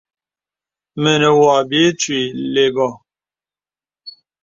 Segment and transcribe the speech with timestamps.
[1.01, 2.19] Mə nə wɔ bì ìtwì
[2.53, 2.87] ləbô.